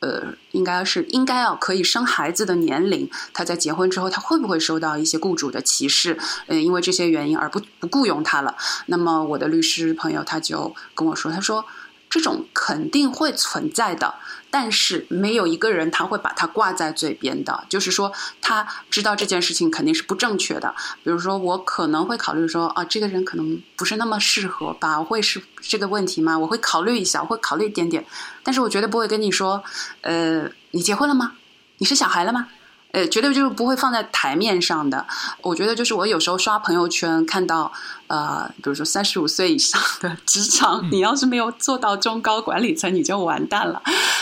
[0.02, 6.20] 呃，应该是应该要可以生孩子的年龄，他在结婚之后，他会不会受到一些雇主的歧视？
[6.48, 8.56] 嗯，因为这些原因而不不雇佣他了？
[8.88, 11.66] 那么我的律师朋友他就跟我说，他说。
[12.14, 14.14] 这种肯定会存在的，
[14.52, 17.66] 但是没有一个人他会把它挂在嘴边的。
[17.70, 18.12] 就是说，
[18.42, 20.76] 他知道这件事情肯定是不正确的。
[21.04, 25.02] 比如说，我可能会考虑说，啊，这个人可能不是那么适合吧？
[25.02, 26.38] 会是这个问题吗？
[26.38, 28.06] 我会考虑一下，我会考虑一点点。
[28.44, 29.64] 但是我绝对不会跟你说，
[30.02, 31.34] 呃，你结婚了吗？
[31.78, 32.48] 你是小孩了吗？
[32.92, 35.06] 呃，绝对就是不会放在台面上的。
[35.42, 37.72] 我觉得就是我有时候刷朋友圈看到，
[38.08, 43.82] 呃，比如说三十五岁以上的职场，你要是没有做到中高管理层，你就完蛋了。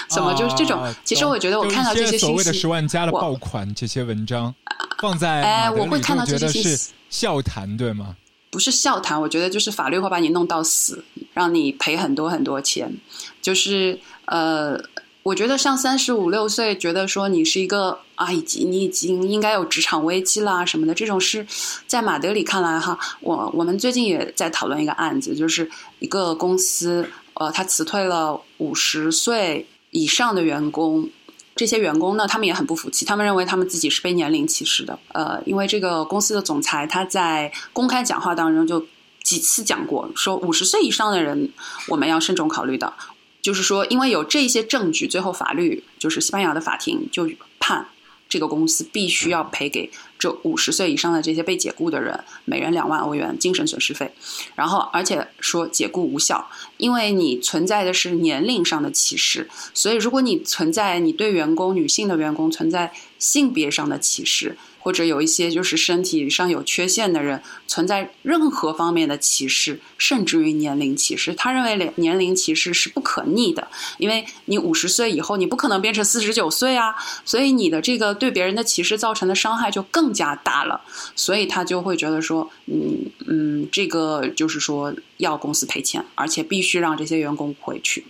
[0.10, 0.94] 什么就是这种？
[1.04, 4.54] 其实我觉得我看到这些所谓的十万加的爆款这些文章，
[5.00, 8.16] 放在哎，我会看到这些是笑谈对吗？
[8.52, 11.04] 不是笑谈，我觉得就是法律会把你弄到死，
[11.34, 12.96] 让你赔很多很多钱。
[13.42, 14.80] 就是呃。
[15.22, 21.46] 我觉得像三十五六岁，觉得说你是一个啊，已经你已经应该有职场危机啦什么的，这种事，
[21.86, 31.10] 在马德里看来哈，我我们最近也在讨论一个案子，就是一个公司，呃，他辞退了五十岁以上的员工，
[31.56, 38.88] 这些员工呢，他们也很不服气，他们认为他们自己是被年龄歧视的，呃，因为这个公司的总裁他在公开讲话当中就
[39.22, 41.52] 几次讲过，说五十岁以上的人
[41.90, 42.94] 我们要慎重考虑的。
[43.42, 47.88] 就是说，因为有这些证据，最后法律就是西班牙的法庭就判
[48.28, 54.12] 这个公司必须要赔给这五十岁以上的这些被解雇的人每人两万欧元精神损失费，
[54.56, 56.48] 然后而且说解雇无效，
[56.78, 71.36] 因为你存在的是年龄上的歧视，所以如果你存在你对员工女性的员工存在性别上的歧视，或者有一些就是身体上有缺陷的人，存在任何方面的歧视，甚至于年龄歧视。
[71.36, 80.82] 他认为年年龄歧视是不可逆的，因为你五十岁以后，你不可能变成四十九岁啊，所以你的这个对别人的歧视造成的伤害就更加大了。
[81.16, 88.06] 所以他就会觉得说，嗯嗯，这个就是说要公司赔钱，而且必须让这些员工回去。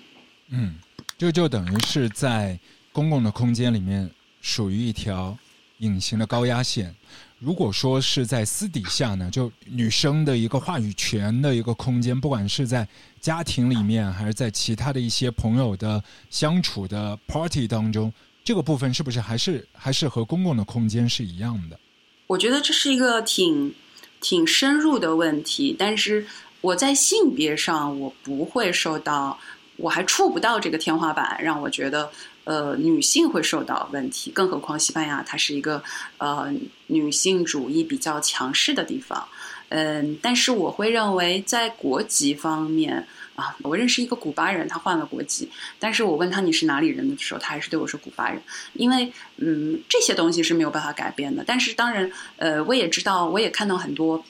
[0.52, 0.76] 嗯，
[1.18, 2.60] 这就等于是在
[2.92, 4.10] 公共的空间里面
[4.42, 5.38] 属于一条。
[5.80, 6.94] 隐形的高压线，
[7.40, 12.88] 如果说是在私底下呢，就女生的一个话语权的一个空间，不管是在
[13.20, 18.12] 家庭里面，还是在其他的一些朋友的相处的 party 当中，
[18.44, 21.80] 这个部分是不是还是还是和公共的空间是一样的？
[22.28, 23.74] 我觉得这是一个挺
[24.20, 26.28] 挺深入的问题，但是
[26.60, 29.40] 我在性别上，我不会受到，
[29.78, 32.12] 我还触不到这个天花板，让我觉得。
[32.50, 35.84] 呃，女性会受到问题，更何况西班牙它是一个
[36.18, 36.52] 呃
[36.88, 39.24] 女性主义比较强势的地方。
[39.70, 48.42] 嗯，但是我会认为在国籍方面啊，我认识一个古巴人，他换了国籍，但是我问他你是哪里人的时候，他还是对我说古巴人，
[48.74, 51.44] 因为嗯这些东西是没有办法改变的。
[51.46, 54.26] 但是当然，呃，我也知道，我也看到很多。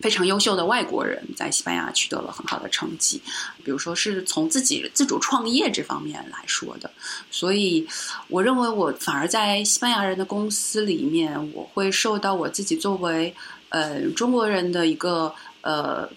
[0.00, 3.22] 非常优秀的外国人在西班牙取得了很好的成绩，
[3.64, 6.90] 比如说是从自己自主创业这方面来说的，
[7.30, 7.86] 所以
[8.28, 13.34] 我认为我反而在西班牙人的公司里面，我会受到我自己作为
[13.70, 16.08] 呃中国人的一个呃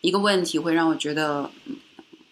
[0.00, 1.50] 一个问题，会让我觉得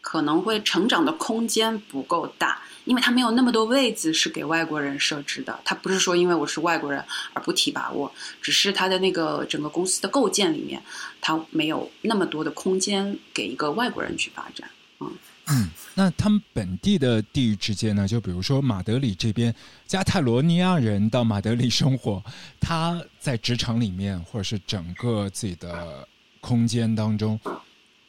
[0.00, 2.60] 可能会成长的空间不够大。
[2.90, 7.00] 因为他没有那么多位子是给外国人设置的，他不是说因为我是外国人
[7.32, 10.82] 而不提拔我，只是他的那个整个公司的构建里面，
[11.20, 14.68] 他没有那么多的空间给一个外国人去发展。
[14.98, 15.08] 嗯
[15.46, 18.08] 嗯，那他们本地的地域之间呢？
[18.08, 19.54] 就比如说马德里这边，
[19.86, 22.20] 加泰罗尼亚人到马德里生活，
[22.58, 26.08] 他在职场里面或者是整个自己的
[26.40, 27.38] 空间当中，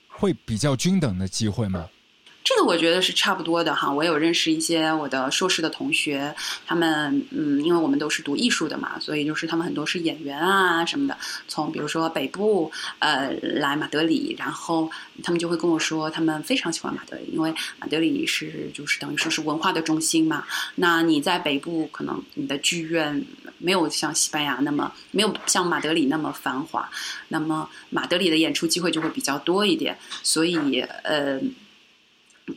[0.08, 1.88] 会比较均等的机会吗？
[2.43, 6.34] 这个我觉得是差不多的哈，我有认识一些我的硕士的同学，
[6.65, 11.15] 他们嗯，因为我们都是读艺术的嘛，所以就是他们很多是演员啊什么的，
[11.47, 14.89] 从比如说北部呃来马德里，然后
[15.23, 20.43] 他们就会跟我说，他们非常喜欢马德里，因为马德里是就是等于说是文化的中心嘛。
[20.75, 23.23] 那你在北部可能你的剧院
[23.60, 26.89] 没有像西班牙那么没有像马德里那么繁华，
[27.27, 31.39] 那么马德里的演出机会就会比较多一点，所以呃。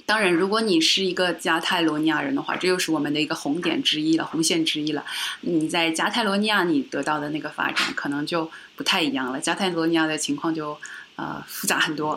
[0.06, 5.04] 当然，如果你是一个加泰罗尼亚人的话，这又是我们的一个红点之一了，红线之一了。
[5.40, 9.40] 你在加泰罗尼亚，你得到的那个发展可能就不太一样了。
[9.40, 10.76] 加泰罗尼亚的情况就
[11.16, 12.16] 呃复杂很多。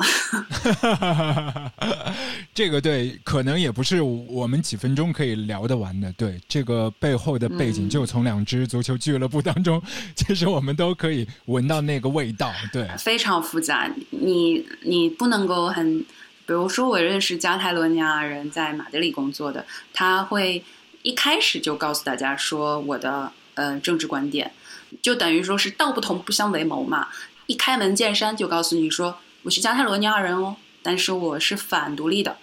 [2.54, 6.12] 这个对，可能也不是我们几分钟可以聊得完的。
[6.14, 9.82] 对，这个背后的背景，就从两支足球俱乐部当中，
[10.16, 12.52] 其实我们都可以闻到那个味道。
[12.72, 13.90] 对，非常复杂。
[14.10, 16.06] 你你不能够很。
[16.48, 20.64] 比如说，我认识加泰罗尼亚人在马德里工作的，他会
[21.02, 24.54] 一开始就告诉大家说我的呃政治观点，
[25.02, 27.10] 就等于说是道不同不相为谋嘛。
[27.48, 32.38] 一开门见山就告诉你说我是加泰罗尼亚人哦，但是我是反独立的，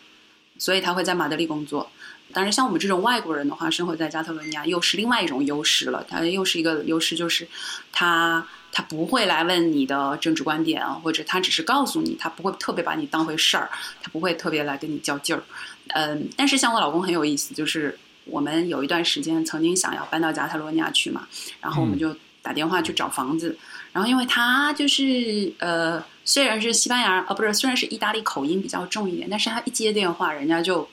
[0.59, 1.91] 所以他会在马德里工作。
[2.31, 6.05] 当然，像我们这种外国人的话，生活在加泰罗尼亚又是另外一种优势了。
[6.07, 7.49] 它又是一个优势，就是
[7.91, 8.47] 他。
[8.77, 13.71] 他不会来问你的政治观点啊，或者他只是告诉你，他不会特别把你当回事儿，
[14.03, 15.41] 他不会特别来跟你较劲儿。
[15.91, 21.29] 嗯，但是像我老公很有意思，就是我们有一段时间曾经想要搬到加泰罗尼亚去嘛，
[21.61, 23.57] 然后我们就打电话去找房子，
[23.93, 30.89] 然后因为他就是呃，虽然是西班牙，啊，不是，虽然是意大利口音比较重一点，但是他一接电话，人家就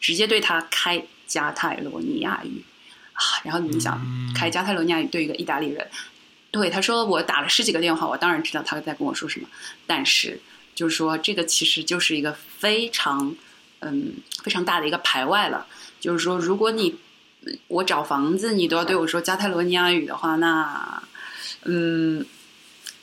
[0.00, 2.62] 直接对他开加泰罗尼亚语
[3.12, 4.00] 啊，然后你想
[4.34, 5.84] 开加泰罗尼亚语对一个意大利人。
[6.54, 9.48] 对，他说我打了十几个电话，我当然知道他在跟我说什么，
[9.88, 10.40] 但是
[10.72, 13.34] 就是说这个其实就是一个非常
[13.80, 14.12] 嗯
[14.44, 15.66] 非常大的一个排外了。
[15.98, 16.94] 就是说，如果你
[17.66, 21.02] 我找房子，你都要对我说加泰罗尼亚语的话，那
[21.64, 22.24] 嗯，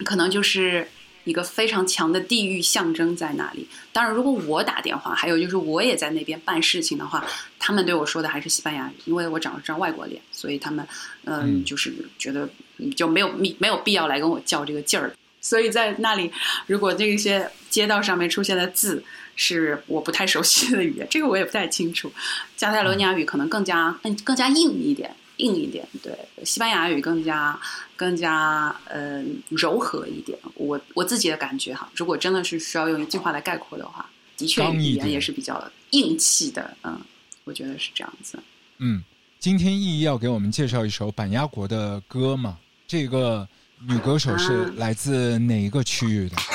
[0.05, 0.87] 可能就是。
[1.23, 3.67] 一个非常强的地域象征在那里。
[3.93, 7.25] 当然，如果我打电话，还有就是我也在那边办事情的话，
[7.59, 10.85] 他们对我说的还是西班牙语，因为我长了张外国脸，所以他们
[11.25, 12.49] 嗯，就是觉得
[12.95, 15.13] 就没有没有必要来跟我较这个劲儿。
[15.41, 16.31] 所以在那里，
[16.67, 19.03] 如果这些街道上面出现的字
[19.35, 22.11] 是我不太熟悉的语言，这个我也不太清楚。
[22.55, 25.15] 加泰罗尼亚语可能更加嗯更加硬一点。
[25.37, 27.59] 硬一点，对西班牙语更加
[27.95, 30.37] 更加嗯柔和一点。
[30.55, 34.07] 我我自己的感觉哈，如果真的是需要用一句话来概括的话，
[34.37, 36.77] 的确语言也是比较硬气的。
[36.83, 36.99] 嗯，
[37.43, 38.37] 我觉得是这样子。
[38.77, 39.03] 嗯，
[39.39, 42.57] 今天意义要给我们介绍一首板鸭国的歌嘛？
[42.87, 43.47] 这个
[43.87, 46.35] 女歌手是来自哪一个区域的？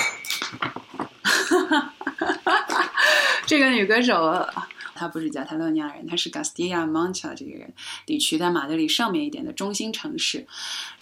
[3.46, 4.46] 这个女歌手。
[4.96, 7.72] 他不是加泰罗尼亚人，他是 Gastilla Mancha 这个人
[8.04, 10.44] 地区，在马德里上面一点的中心城市。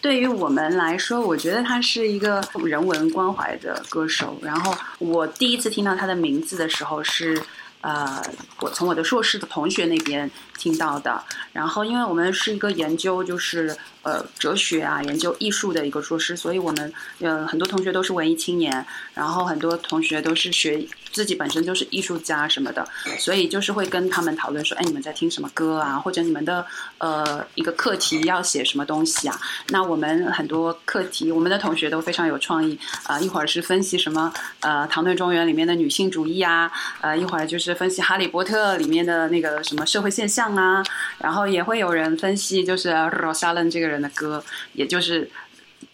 [0.01, 4.37] 对于我们来说，我觉得他是一个人文关怀的歌手。
[4.43, 7.41] 然后我第一次听到他的名字的时候是。
[7.85, 8.19] 呃，
[8.61, 11.23] 我从我的硕士的同学那边听到的。
[11.53, 20.83] 然后，因为我们是一个研究，就是呃哲学啊，研究艺术的一个硕士，所以我们呃很多同学都是文艺青年，然后很多同学都是学
[21.15, 22.87] 自己本身就是艺术家什么的，
[23.19, 25.97] 所以就是会跟他们讨论说，哎，你们在听什么歌啊？
[25.99, 26.67] 或者你们的
[26.99, 29.41] 呃一个课题要写什么东西啊？
[29.69, 36.69] 那我们很多课题，我们的同学都非常有创意啊，一会儿是分析什么呃唐顿庄园里面的女性主义啊，
[37.01, 37.73] 呃一会儿就是。
[37.85, 40.83] 分析《哈利波特》里面的那个什么社会现象啊，
[41.19, 44.43] 然后也会有人分析，就是 Rosalind 这个人的歌，
[44.73, 45.29] 也就是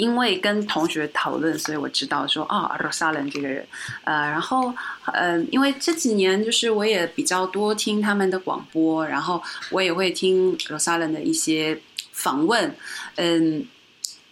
[0.01, 3.67] 因为跟同学讨论，所以我知道说啊，Rosalen 这个人，
[4.05, 4.73] 呃，然后
[5.13, 11.79] 呃，因为这几年就是我也比较多听他们的广播，然后我也会听 Rosalen 的一些
[12.13, 12.75] 访问，
[13.17, 13.67] 嗯，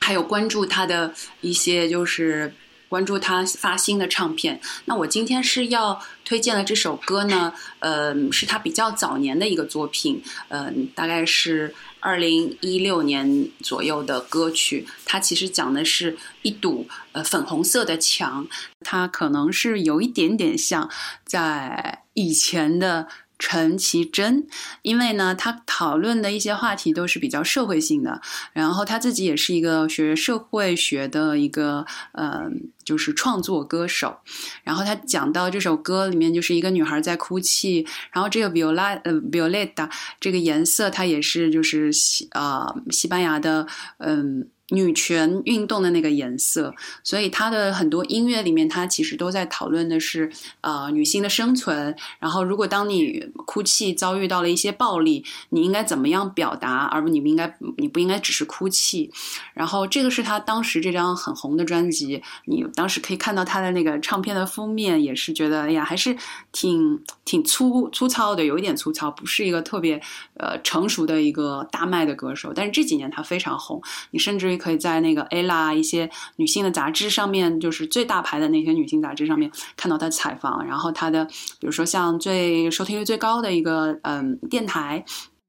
[0.01, 1.13] 还有关注他的
[1.43, 2.55] 一些就是。
[2.89, 4.61] 关注他发新的唱片。
[4.87, 14.87] 那我今天是要推荐的这首歌呢，呃，是他比较早年的一个作品，嗯，大概是二零一六年左右的歌曲。
[15.05, 18.47] 它其实讲的是一堵呃粉红色的墙，
[18.81, 20.91] 它可能是有一点点像
[21.25, 23.09] 在以前的。
[23.39, 24.47] 陈绮贞，
[24.83, 28.21] 因为呢，他讨论的一些话题都是比较社会性的，
[28.53, 32.51] 然后他自己也是一个学社会学的一个呃，
[32.85, 34.19] 就是创作歌手。
[34.65, 43.67] 然后他讲到这首歌里面就是一个女孩在哭泣，然后这个 viola 呃 violeta 这个颜色，它也是就是西啊西班牙的
[43.99, 44.49] 嗯。
[44.71, 51.97] 女权运动的那个颜色，所以他的很多音乐里面，他其实都在讨论的是，呃，女性的生存。
[52.19, 59.11] 然后，如果当你哭泣遭遇到了一些暴力，你应该怎么样表达，而不你不应该，你不应该只是哭泣。
[59.55, 66.15] 然后，这个是他当时这张很红的专辑，你当时可以看到他的那个唱片的封面，也是觉得，哎呀，还是
[66.53, 69.99] 挺挺粗粗糙的，有一点粗糙，不是一个特别
[70.35, 72.53] 呃成熟的一个大卖的歌手。
[72.55, 74.58] 但是这几年他非常红，你甚至于。
[74.59, 80.67] 可以在那个 ella 一些女性的杂志上面，就是最大牌的那些女性杂志上面看到她的采访。
[80.67, 85.05] 然后她的，比如说像最收听率最高的一个嗯电台，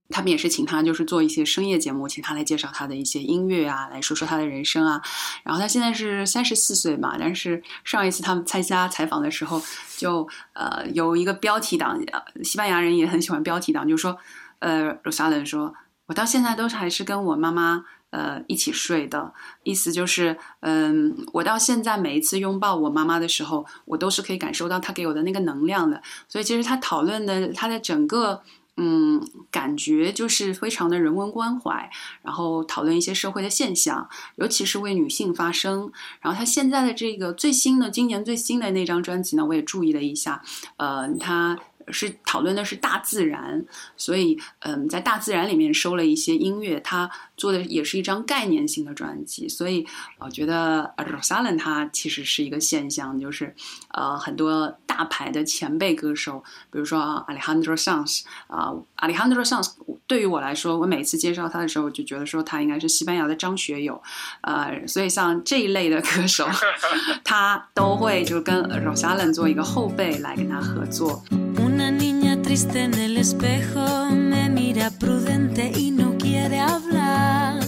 [0.09, 5.01] 他们也是请她就是做一些深夜节目，请她来介绍她的一些音乐啊，来说说她的人生啊。
[5.43, 9.61] 然后她现在是三十四岁嘛，但是上一次他们参加采访的时候，
[9.97, 11.99] 就呃有一个标题党，
[12.43, 14.17] 西班牙人也很喜欢标题党，就是说
[14.59, 15.73] 呃罗莎伦说，
[16.07, 17.85] 我到现在都还是跟我妈妈。
[18.11, 19.33] 呃，一起睡的
[19.63, 26.01] 意思就是，嗯，我到现在每一次拥抱我妈妈的时候，我都是可以感受到她给我的那个能量的。
[26.27, 28.41] 所以，其实他讨论的他的整个，
[28.77, 31.89] 嗯，感觉就是非常的人文关怀，
[32.23, 35.91] 然后讨论一些社会的现象，尤其是为女性发声。
[36.21, 40.41] 然后，他现在的这个最新的今年最新的那张专辑呢，我也注意了一下，
[40.77, 41.59] 呃，他。
[41.91, 43.65] 是讨论的是大自然，
[43.97, 49.85] 所以嗯，在大自然里面收了一些音乐，他做的也是一张概念性的专辑，所以
[50.19, 53.53] 我觉得 r o s a l i n 他其实是一个现象，就是
[53.93, 59.71] 呃很多大牌的前辈歌手，比如说 Alejandro Sanz 啊，Alejandro Sanz
[60.07, 64.01] 对于我来说，我每次介绍他的时候，我就觉得说他应该是西班牙的张学友，
[64.41, 66.47] 呃，所以像这一类的歌手，
[67.23, 71.23] 他都会就跟 r o s a l i n 做一个后辈来跟他合作。
[71.57, 77.59] Una niña triste en el espejo me mira prudente y no quiere hablar.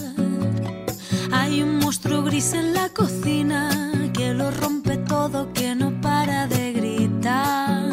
[1.32, 6.72] Hay un monstruo gris en la cocina que lo rompe todo, que no para de
[6.72, 7.92] gritar.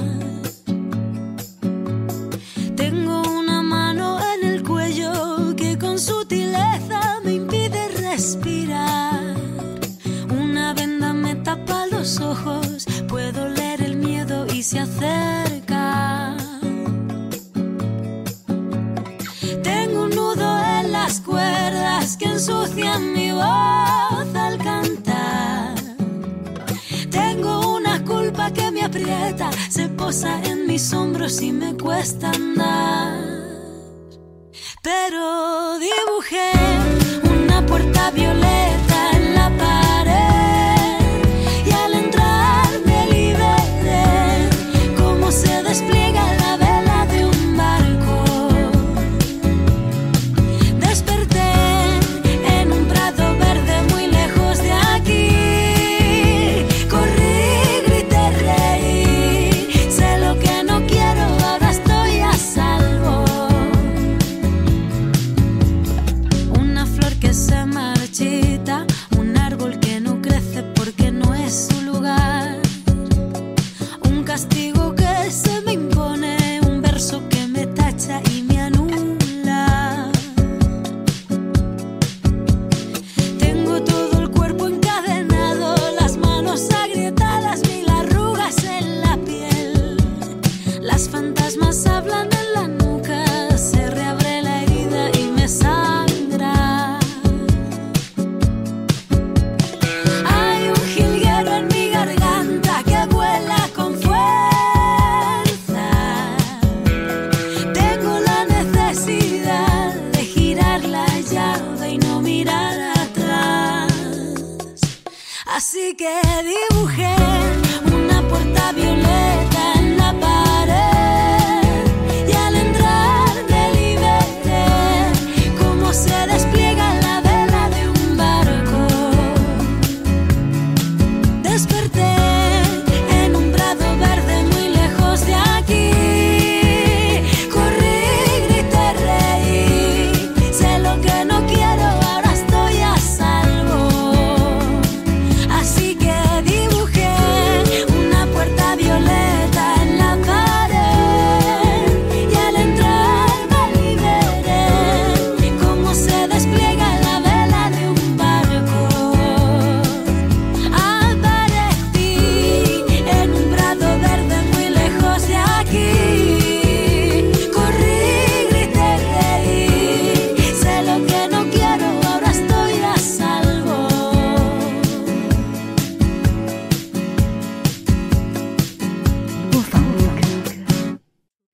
[2.76, 9.36] Tengo una mano en el cuello que con sutileza me impide respirar.
[10.30, 15.59] Una venda me tapa los ojos, puedo leer el miedo y se acerca.
[22.20, 25.76] Que ensucian mi voz al cantar.
[27.10, 33.24] Tengo una culpa que me aprieta, se posa en mis hombros y me cuesta andar.
[34.84, 36.52] Pero dibujé
[37.24, 38.89] una puerta violeta